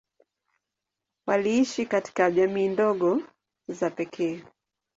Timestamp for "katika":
1.85-2.31